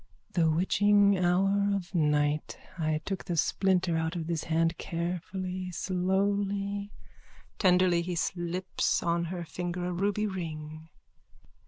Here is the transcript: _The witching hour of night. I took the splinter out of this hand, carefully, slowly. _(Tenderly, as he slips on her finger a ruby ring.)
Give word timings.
_The 0.33 0.49
witching 0.49 1.15
hour 1.23 1.75
of 1.75 1.93
night. 1.93 2.57
I 2.75 3.01
took 3.05 3.25
the 3.25 3.37
splinter 3.37 3.97
out 3.97 4.15
of 4.15 4.25
this 4.25 4.45
hand, 4.45 4.79
carefully, 4.79 5.69
slowly. 5.71 6.91
_(Tenderly, 7.59 7.99
as 7.99 8.05
he 8.07 8.15
slips 8.15 9.03
on 9.03 9.25
her 9.25 9.45
finger 9.45 9.85
a 9.85 9.93
ruby 9.93 10.25
ring.) 10.25 10.89